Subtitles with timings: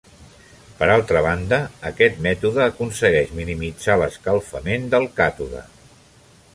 [0.77, 1.59] Per altra banda,
[1.91, 5.65] aquest mètode aconsegueix minimitzar l'escalfament del càtode.